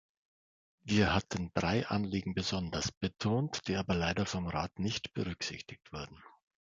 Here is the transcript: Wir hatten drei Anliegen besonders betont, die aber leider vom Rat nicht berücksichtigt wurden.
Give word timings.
Wir 0.83 1.13
hatten 1.13 1.51
drei 1.53 1.85
Anliegen 1.85 2.33
besonders 2.33 2.91
betont, 2.91 3.67
die 3.67 3.75
aber 3.75 3.93
leider 3.93 4.25
vom 4.25 4.47
Rat 4.47 4.79
nicht 4.79 5.13
berücksichtigt 5.13 5.93
wurden. 5.93 6.19